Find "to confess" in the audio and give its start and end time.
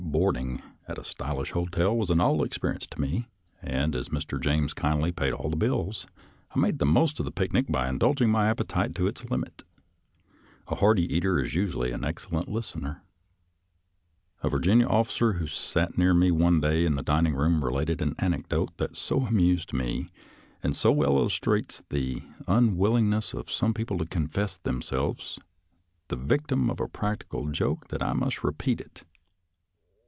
23.99-24.57